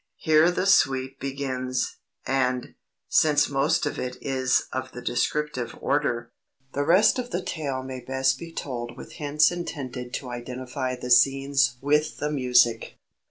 [0.17, 2.73] Here the suite begins, and,
[3.07, 6.31] since most of it is of the descriptive order,
[6.73, 11.11] the rest of the tale may best be told with hints intended to identify the
[11.11, 12.97] scenes with the music.